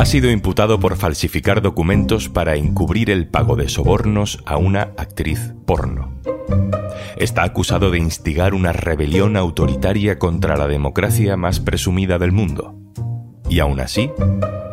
[0.00, 5.52] ha sido imputado por falsificar documentos para encubrir el pago de sobornos a una actriz
[5.66, 6.14] porno.
[7.18, 12.74] Está acusado de instigar una rebelión autoritaria contra la democracia más presumida del mundo.
[13.50, 14.10] Y aún así,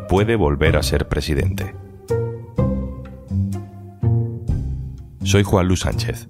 [0.08, 1.76] puede volver a ser presidente.
[5.24, 6.30] Soy Juan Luis Sánchez.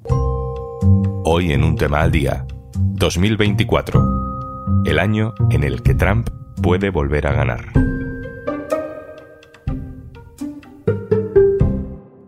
[1.23, 6.31] Hoy en un tema al día, 2024, el año en el que Trump
[6.63, 7.96] puede volver a ganar.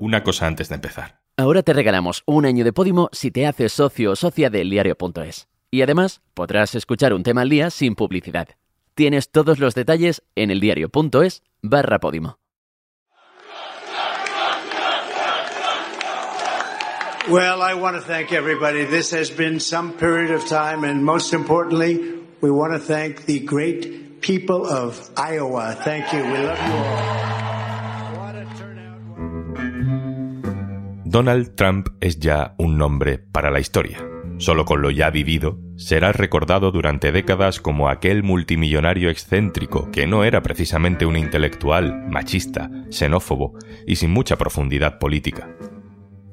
[0.10, 1.20] Una cosa antes de empezar.
[1.38, 5.48] Ahora te regalamos un año de Podimo si te haces socio o socia del diario.es.
[5.70, 8.48] Y además podrás escuchar un tema al día sin publicidad.
[8.96, 12.40] Tienes todos los detalles en eldiario.es barra Podimo.
[17.30, 18.86] Well, I want to thank everybody.
[18.86, 22.00] This has been some period of time, and most importantly,
[22.42, 25.76] we want to thank the great people of Iowa.
[25.84, 26.24] Thank you.
[26.24, 27.19] We love you all.
[31.12, 33.98] Donald Trump es ya un nombre para la historia.
[34.38, 40.24] Solo con lo ya vivido, será recordado durante décadas como aquel multimillonario excéntrico que no
[40.24, 43.58] era precisamente un intelectual, machista, xenófobo
[43.88, 45.50] y sin mucha profundidad política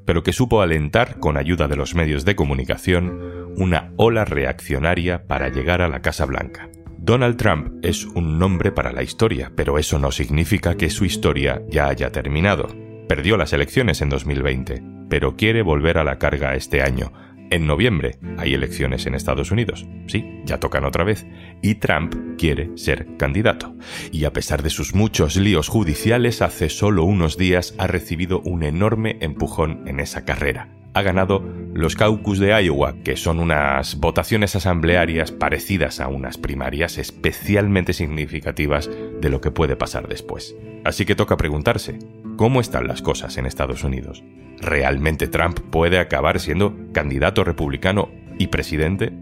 [0.05, 5.49] pero que supo alentar, con ayuda de los medios de comunicación, una ola reaccionaria para
[5.49, 6.71] llegar a la Casa Blanca.
[6.97, 11.61] Donald Trump es un nombre para la historia, pero eso no significa que su historia
[11.69, 12.86] ya haya terminado.
[13.09, 17.13] Perdió las elecciones en 2020, pero quiere volver a la carga este año,
[17.51, 19.87] en noviembre hay elecciones en Estados Unidos.
[20.09, 21.27] Sí, ya tocan otra vez.
[21.63, 23.75] Y Trump quiere ser candidato.
[24.11, 28.65] Y a pesar de sus muchos líos judiciales, hace solo unos días ha recibido un
[28.65, 30.71] enorme empujón en esa carrera.
[30.97, 31.43] Ha ganado
[31.75, 38.89] los caucus de Iowa, que son unas votaciones asamblearias parecidas a unas primarias especialmente significativas
[39.21, 40.57] de lo que puede pasar después.
[40.87, 41.99] Así que toca preguntarse,
[42.39, 44.25] ¿cómo están las cosas en Estados Unidos?
[44.59, 48.09] ¿Realmente Trump puede acabar siendo candidato republicano
[48.39, 49.13] y presidente?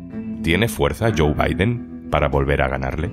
[0.45, 3.11] ¿Tiene fuerza Joe Biden para volver a ganarle?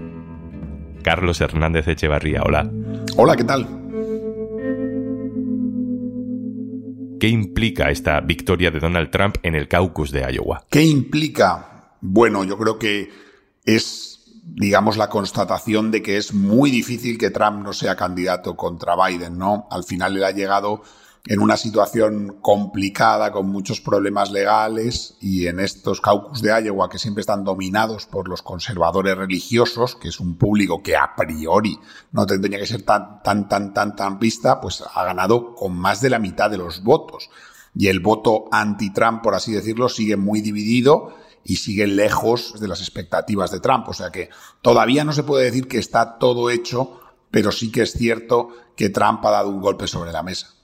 [1.02, 2.70] Carlos Hernández Echevarría, hola.
[3.18, 3.81] Hola, ¿qué tal?
[7.22, 10.66] ¿Qué implica esta victoria de Donald Trump en el caucus de Iowa?
[10.72, 11.94] ¿Qué implica?
[12.02, 13.12] Bueno, yo creo que
[13.64, 18.96] es, digamos, la constatación de que es muy difícil que Trump no sea candidato contra
[18.96, 19.68] Biden, ¿no?
[19.70, 20.82] Al final le ha llegado
[21.28, 26.98] en una situación complicada, con muchos problemas legales, y en estos caucus de Iowa que
[26.98, 31.80] siempre están dominados por los conservadores religiosos, que es un público que a priori
[32.12, 36.02] no tendría que ser tan, tan, tan, tan, tan vista, pues ha ganado con más
[36.02, 37.30] de la mitad de los votos.
[37.76, 42.82] Y el voto anti-Trump, por así decirlo, sigue muy dividido y sigue lejos de las
[42.82, 43.88] expectativas de Trump.
[43.88, 44.30] O sea que
[44.62, 47.00] todavía no se puede decir que está todo hecho,
[47.30, 50.56] pero sí que es cierto que Trump ha dado un golpe sobre la mesa.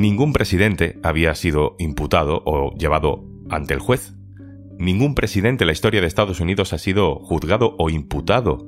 [0.00, 4.14] Ningún presidente había sido imputado o llevado ante el juez.
[4.78, 8.66] Ningún presidente en la historia de Estados Unidos ha sido juzgado o imputado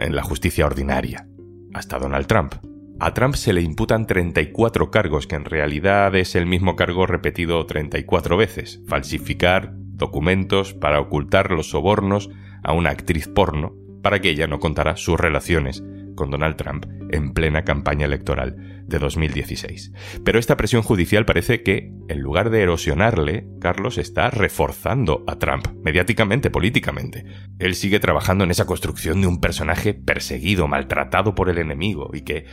[0.00, 1.28] en la justicia ordinaria.
[1.74, 2.54] Hasta Donald Trump.
[2.98, 7.64] A Trump se le imputan 34 cargos, que en realidad es el mismo cargo repetido
[7.66, 8.82] 34 veces.
[8.88, 12.30] Falsificar documentos para ocultar los sobornos
[12.64, 15.84] a una actriz porno para que ella no contara sus relaciones
[16.14, 19.92] con Donald Trump en plena campaña electoral de 2016.
[20.24, 25.68] Pero esta presión judicial parece que, en lugar de erosionarle, Carlos está reforzando a Trump,
[25.82, 27.24] mediáticamente, políticamente.
[27.58, 32.22] Él sigue trabajando en esa construcción de un personaje perseguido, maltratado por el enemigo y
[32.22, 32.46] que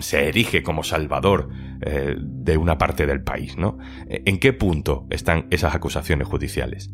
[0.00, 1.48] se erige como salvador
[1.82, 3.78] eh, de una parte del país, ¿no?
[4.08, 6.90] ¿En qué punto están esas acusaciones judiciales?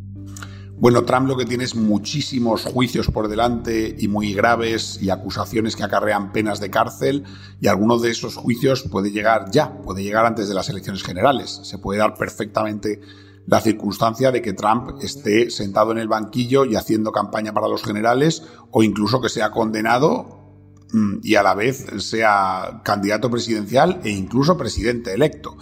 [0.79, 5.75] Bueno, Trump lo que tiene es muchísimos juicios por delante y muy graves y acusaciones
[5.75, 7.25] que acarrean penas de cárcel
[7.61, 11.61] y alguno de esos juicios puede llegar ya, puede llegar antes de las elecciones generales.
[11.63, 13.01] Se puede dar perfectamente
[13.47, 17.83] la circunstancia de que Trump esté sentado en el banquillo y haciendo campaña para los
[17.83, 20.59] generales o incluso que sea condenado
[20.93, 25.57] mm, y a la vez sea candidato presidencial e incluso presidente electo.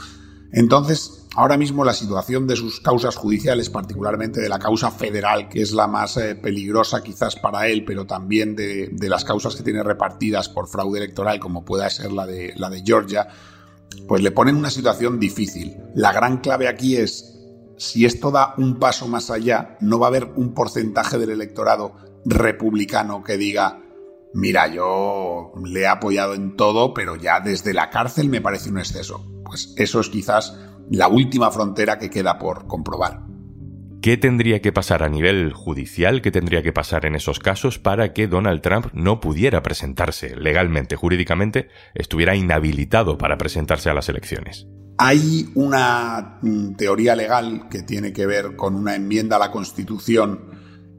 [0.50, 5.62] Entonces, ahora mismo la situación de sus causas judiciales, particularmente de la causa federal, que
[5.62, 9.82] es la más eh, peligrosa quizás para él, pero también de, las causas que tiene
[9.82, 13.28] repartidas por fraude electoral, como pueda ser la de, la de Georgia,
[14.08, 15.76] pues le pone en una situación difícil.
[15.94, 17.38] La gran clave aquí es,
[17.76, 21.94] si esto da un paso más allá, no va a haber un porcentaje del electorado
[22.24, 23.82] republicano que diga,
[24.32, 28.78] mira, yo le he apoyado en todo, pero ya desde la cárcel me parece un
[28.78, 29.24] exceso.
[29.44, 30.56] Pues eso es quizás
[30.90, 33.24] la última frontera que queda por comprobar.
[34.04, 36.20] ¿Qué tendría que pasar a nivel judicial?
[36.20, 40.94] ¿Qué tendría que pasar en esos casos para que Donald Trump no pudiera presentarse legalmente,
[40.94, 44.66] jurídicamente, estuviera inhabilitado para presentarse a las elecciones?
[44.98, 50.50] Hay una mm, teoría legal que tiene que ver con una enmienda a la Constitución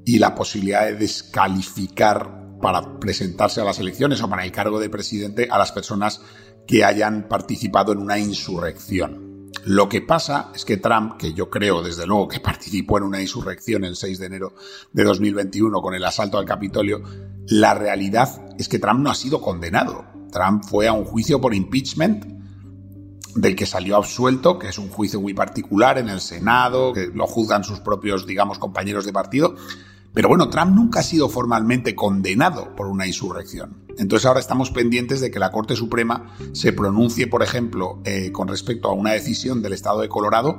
[0.03, 4.89] y la posibilidad de descalificar para presentarse a las elecciones o para el cargo de
[4.89, 6.21] presidente a las personas
[6.65, 9.24] que hayan participado en una insurrección.
[9.63, 13.21] Lo que pasa es que Trump, que yo creo desde luego que participó en una
[13.21, 14.53] insurrección el 6 de enero
[14.91, 17.01] de 2021 con el asalto al Capitolio,
[17.47, 20.05] la realidad es que Trump no ha sido condenado.
[20.31, 22.25] Trump fue a un juicio por impeachment
[23.35, 27.27] del que salió absuelto, que es un juicio muy particular en el Senado, que lo
[27.27, 29.55] juzgan sus propios, digamos, compañeros de partido,
[30.15, 33.83] pero bueno, Trump nunca ha sido formalmente condenado por una insurrección.
[33.97, 38.47] Entonces ahora estamos pendientes de que la Corte Suprema se pronuncie, por ejemplo, eh, con
[38.47, 40.57] respecto a una decisión del Estado de Colorado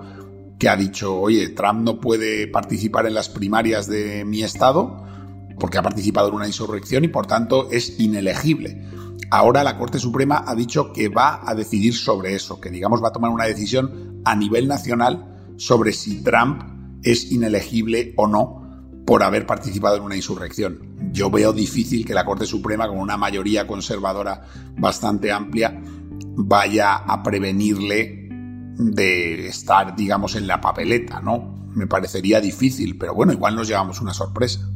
[0.59, 5.03] que ha dicho, oye, Trump no puede participar en las primarias de mi Estado
[5.59, 8.87] porque ha participado en una insurrección y por tanto es inelegible.
[9.31, 13.09] Ahora la Corte Suprema ha dicho que va a decidir sobre eso, que digamos va
[13.09, 16.63] a tomar una decisión a nivel nacional sobre si Trump
[17.03, 18.66] es inelegible o no
[19.07, 21.13] por haber participado en una insurrección.
[21.13, 24.43] Yo veo difícil que la Corte Suprema, con una mayoría conservadora
[24.77, 25.81] bastante amplia,
[26.37, 31.69] vaya a prevenirle de estar, digamos, en la papeleta, ¿no?
[31.75, 34.69] Me parecería difícil, pero bueno, igual nos llevamos una sorpresa.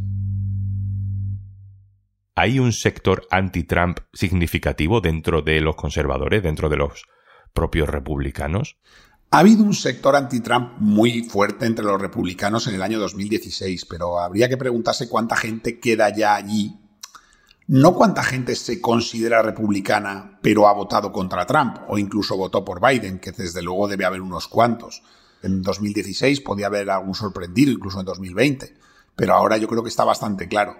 [2.36, 7.04] ¿Hay un sector anti-Trump significativo dentro de los conservadores, dentro de los
[7.52, 8.78] propios republicanos?
[9.32, 14.18] Ha habido un sector anti-Trump muy fuerte entre los republicanos en el año 2016, pero
[14.18, 16.80] habría que preguntarse cuánta gente queda ya allí.
[17.68, 22.84] No cuánta gente se considera republicana, pero ha votado contra Trump, o incluso votó por
[22.84, 25.04] Biden, que desde luego debe haber unos cuantos.
[25.44, 28.74] En 2016 podía haber algún sorprendido, incluso en 2020,
[29.14, 30.74] pero ahora yo creo que está bastante claro.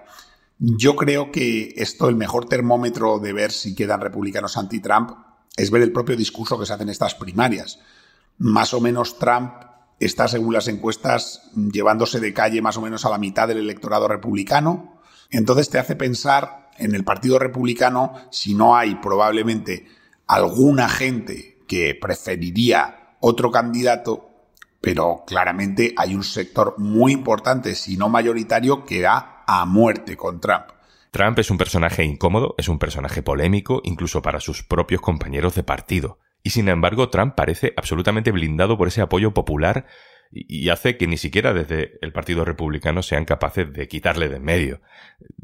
[0.59, 5.11] Yo creo que esto, el mejor termómetro de ver si quedan republicanos anti-Trump,
[5.55, 7.79] es ver el propio discurso que se hace en estas primarias
[8.37, 9.53] más o menos Trump
[9.99, 14.07] está, según las encuestas, llevándose de calle más o menos a la mitad del electorado
[14.07, 14.99] republicano.
[15.29, 19.87] Entonces te hace pensar en el Partido Republicano si no hay probablemente
[20.27, 24.29] alguna gente que preferiría otro candidato,
[24.81, 30.41] pero claramente hay un sector muy importante, si no mayoritario, que va a muerte con
[30.41, 30.65] Trump.
[31.11, 35.63] Trump es un personaje incómodo, es un personaje polémico, incluso para sus propios compañeros de
[35.63, 36.19] partido.
[36.43, 39.85] Y sin embargo, Trump parece absolutamente blindado por ese apoyo popular
[40.31, 44.43] y hace que ni siquiera desde el Partido Republicano sean capaces de quitarle de en
[44.43, 44.81] medio.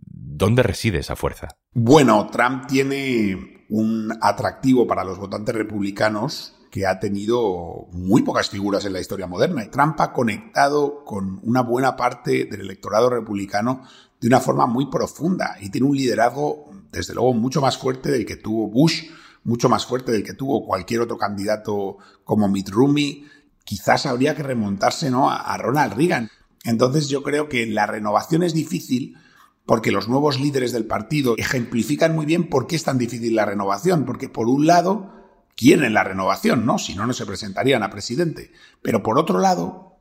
[0.05, 1.49] ¿Dónde reside esa fuerza?
[1.73, 8.85] Bueno, Trump tiene un atractivo para los votantes republicanos que ha tenido muy pocas figuras
[8.85, 9.63] en la historia moderna.
[9.63, 13.83] Y Trump ha conectado con una buena parte del electorado republicano
[14.19, 18.25] de una forma muy profunda y tiene un liderazgo, desde luego, mucho más fuerte del
[18.25, 19.05] que tuvo Bush
[19.47, 23.25] mucho más fuerte del que tuvo cualquier otro candidato como Mitt Romney.
[23.63, 25.31] Quizás habría que remontarse ¿no?
[25.31, 26.29] a Ronald Reagan.
[26.63, 29.17] Entonces yo creo que la renovación es difícil
[29.65, 33.45] porque los nuevos líderes del partido ejemplifican muy bien por qué es tan difícil la
[33.45, 34.05] renovación.
[34.05, 35.13] Porque por un lado
[35.55, 36.77] quieren la renovación, ¿no?
[36.77, 38.51] Si no, no se presentarían a presidente.
[38.81, 39.97] Pero por otro lado,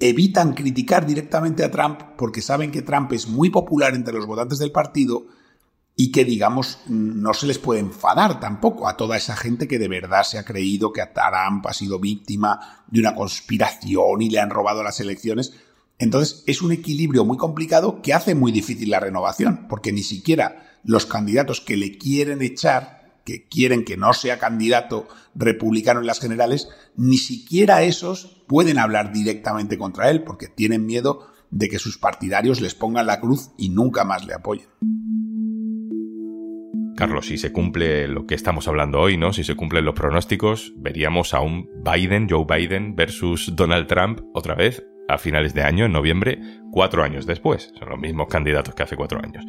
[0.00, 4.58] evitan criticar directamente a Trump porque saben que Trump es muy popular entre los votantes
[4.58, 5.26] del partido
[5.98, 9.88] y que, digamos, no se les puede enfadar tampoco a toda esa gente que de
[9.88, 14.50] verdad se ha creído que Trump ha sido víctima de una conspiración y le han
[14.50, 15.54] robado las elecciones.
[15.98, 20.78] Entonces es un equilibrio muy complicado que hace muy difícil la renovación, porque ni siquiera
[20.84, 26.20] los candidatos que le quieren echar, que quieren que no sea candidato republicano en las
[26.20, 31.96] generales, ni siquiera esos pueden hablar directamente contra él, porque tienen miedo de que sus
[31.96, 34.66] partidarios les pongan la cruz y nunca más le apoyen.
[36.96, 39.34] Carlos, si se cumple lo que estamos hablando hoy, ¿no?
[39.34, 44.54] Si se cumplen los pronósticos, veríamos a un Biden, Joe Biden versus Donald Trump otra
[44.54, 46.40] vez a finales de año, en noviembre,
[46.72, 47.70] cuatro años después.
[47.78, 49.44] Son los mismos candidatos que hace cuatro años.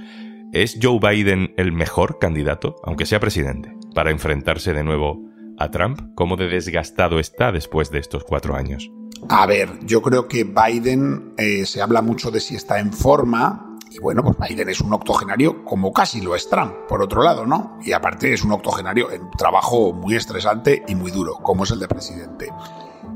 [0.52, 5.24] ¿Es Joe Biden el mejor candidato, aunque sea presidente, para enfrentarse de nuevo
[5.58, 6.02] a Trump?
[6.16, 8.92] ¿Cómo de desgastado está después de estos cuatro años?
[9.30, 13.67] A ver, yo creo que Biden eh, se habla mucho de si está en forma,
[13.90, 17.46] y bueno, pues Biden es un octogenario como casi lo es Trump, por otro lado,
[17.46, 17.78] ¿no?
[17.84, 21.80] Y aparte es un octogenario en trabajo muy estresante y muy duro, como es el
[21.80, 22.52] de presidente.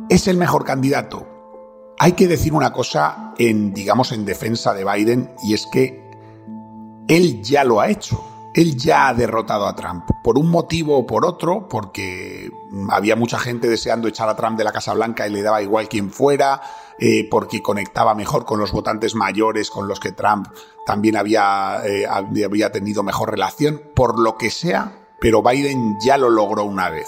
[0.09, 1.27] ¿Es el mejor candidato?
[1.99, 6.01] Hay que decir una cosa en, digamos, en defensa de Biden, y es que
[7.07, 8.30] él ya lo ha hecho.
[8.53, 12.49] Él ya ha derrotado a Trump, por un motivo o por otro, porque
[12.89, 15.87] había mucha gente deseando echar a Trump de la Casa Blanca y le daba igual
[15.87, 16.61] quién fuera,
[16.99, 20.47] eh, porque conectaba mejor con los votantes mayores con los que Trump
[20.85, 24.91] también había, eh, había tenido mejor relación, por lo que sea,
[25.21, 27.07] pero Biden ya lo logró una vez.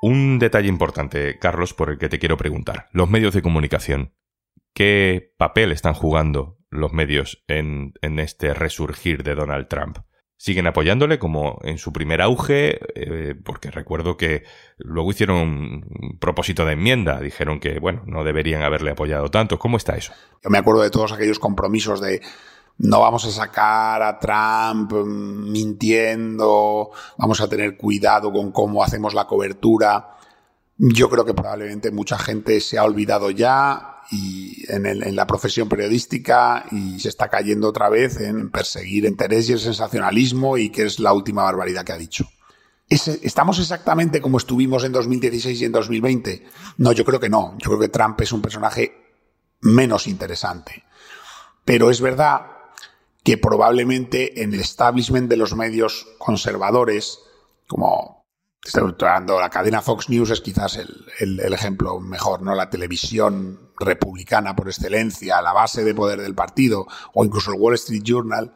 [0.00, 2.88] Un detalle importante, Carlos, por el que te quiero preguntar.
[2.92, 4.12] Los medios de comunicación.
[4.74, 9.98] ¿Qué papel están jugando los medios en, este resurgir de Donald Trump?
[10.36, 14.42] siguen apoyándole como en su primer auge, eh, porque recuerdo que
[14.76, 19.58] luego hicieron un propósito de enmienda, dijeron que, bueno, no deberían haberle apoyado tanto.
[19.58, 20.12] ¿Cómo está eso?
[20.42, 22.20] Yo me acuerdo de todos aquellos compromisos de
[22.78, 29.14] no vamos a sacar a Trump mm, mintiendo, vamos a tener cuidado con cómo hacemos
[29.14, 30.13] la cobertura.
[30.76, 36.66] Yo creo que probablemente mucha gente se ha olvidado ya y en, la profesión periodística
[36.70, 40.98] y se está cayendo otra vez en perseguir interés y el sensacionalismo y que es
[40.98, 42.28] la última barbaridad que ha dicho.
[42.88, 46.46] ¿Estamos exactamente como estuvimos en 2016 y en 2020?
[46.78, 47.56] No, yo creo que no.
[47.58, 48.92] Yo creo que Trump es un personaje
[49.60, 50.84] menos interesante.
[51.64, 52.46] Pero es verdad
[53.22, 57.18] que probablemente en el establishment de los medios conservadores,
[57.66, 58.13] como
[58.74, 62.54] la cadena Fox News es quizás el, el, ejemplo mejor, ¿no?
[62.54, 67.74] La televisión republicana por excelencia, la base de poder del partido, o incluso el Wall
[67.74, 68.52] Street Journal.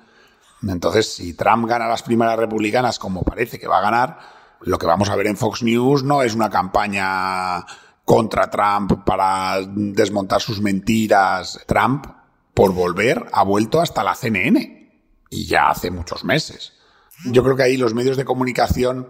[0.67, 4.19] Entonces, si Trump gana las primeras republicanas, como parece que va a ganar,
[4.61, 7.65] lo que vamos a ver en Fox News no es una campaña
[8.05, 11.61] contra Trump para desmontar sus mentiras.
[11.67, 12.07] Trump
[12.55, 14.91] por volver ha vuelto hasta la CNN
[15.31, 16.73] y ya hace muchos meses.
[17.27, 19.09] Yo creo que ahí los medios de comunicación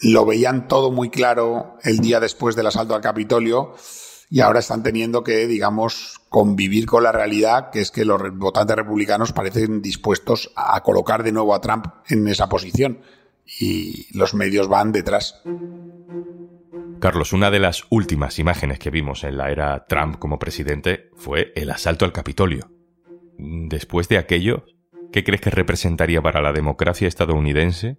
[0.00, 3.74] lo veían todo muy claro el día después del asalto al Capitolio
[4.30, 8.76] y ahora están teniendo que, digamos, convivir con la realidad, que es que los votantes
[8.76, 13.00] republicanos parecen dispuestos a colocar de nuevo a Trump en esa posición
[13.58, 15.42] y los medios van detrás.
[17.00, 21.52] Carlos, una de las últimas imágenes que vimos en la era Trump como presidente fue
[21.54, 22.70] el asalto al Capitolio.
[23.38, 24.66] Después de aquello,
[25.12, 27.98] ¿qué crees que representaría para la democracia estadounidense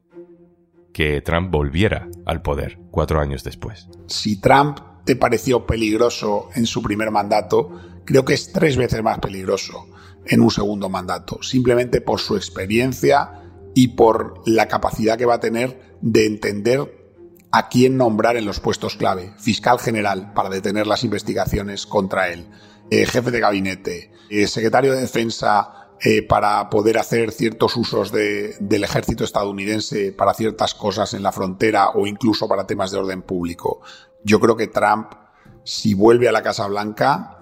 [1.00, 3.88] que Trump volviera al poder cuatro años después?
[4.08, 9.20] Si Trump te pareció peligroso en su primer mandato, creo que es tres veces más
[9.20, 9.88] peligroso
[10.26, 13.32] en un segundo mandato, simplemente por su experiencia
[13.74, 17.14] y por la capacidad que va a tener de entender
[17.50, 19.32] a quién nombrar en los puestos clave.
[19.38, 22.46] Fiscal general para detener las investigaciones contra él,
[22.92, 28.84] eh, jefe de gabinete, eh, secretario de defensa eh, para poder hacer ciertos usos del
[28.84, 33.82] ejército estadounidense para ciertas cosas en la frontera o incluso para temas de orden público.
[34.24, 35.12] Yo creo que Trump,
[35.64, 37.38] si vuelve a la Casa Blanca,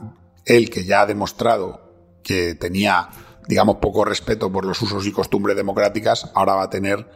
[0.45, 3.09] él que ya ha demostrado que tenía,
[3.47, 7.07] digamos, poco respeto por los usos y costumbres democráticas, ahora va a tener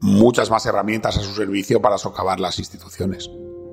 [0.00, 3.30] muchas más herramientas a su servicio para socavar las instituciones.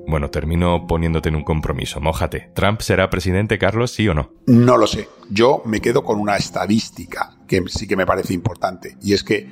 [0.08, 2.00] Bueno, termino poniéndote en un compromiso.
[2.00, 2.50] Mójate.
[2.56, 4.32] ¿Trump será presidente, Carlos, sí o no?
[4.46, 5.10] No lo sé.
[5.30, 8.96] Yo me quedo con una estadística que sí que me parece importante.
[9.02, 9.50] Y es que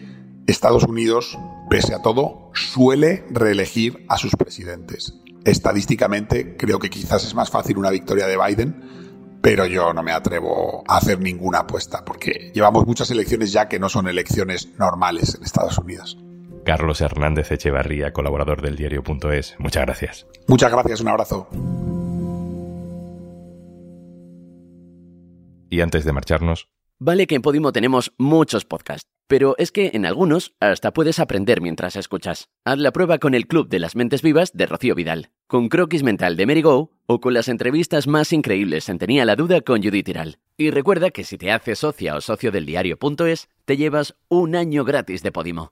[0.48, 1.38] Estados Unidos,
[1.70, 5.20] pese a todo, suele reelegir a sus presidentes.
[5.44, 10.12] Estadísticamente, creo que quizás es más fácil una victoria de Biden, pero yo no me
[10.12, 15.36] atrevo a hacer ninguna apuesta, porque llevamos muchas elecciones ya que no son elecciones normales
[15.36, 16.18] en Estados Unidos.
[16.66, 19.56] Carlos Hernández Echevarría, colaborador del diario.es.
[19.60, 20.28] Muchas gracias.
[20.48, 21.48] Muchas gracias, un abrazo.
[25.70, 26.70] Y antes de marcharnos...
[26.98, 31.62] Vale que en Podimo tenemos muchos podcasts, pero es que en algunos hasta puedes aprender
[31.62, 32.50] mientras escuchas.
[32.64, 36.04] Haz la prueba con el Club de las Mentes Vivas de Rocío Vidal, con Croquis
[36.04, 39.84] Mental de Mary Go o con las entrevistas más increíbles en Tenía la Duda con
[39.84, 40.40] Judith Tiral.
[40.58, 44.86] Y recuerda que si te haces socia o socio del diario.es, te llevas un año
[44.86, 45.72] gratis de Podimo.